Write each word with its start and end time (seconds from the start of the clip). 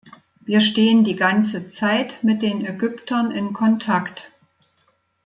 Wir 0.39 0.61
stehen 0.61 1.03
die 1.03 1.15
ganze 1.15 1.69
Zeit 1.69 2.23
mit 2.23 2.41
den 2.41 2.65
Ägyptern 2.65 3.29
in 3.29 3.53
Kontakt. 3.53 4.31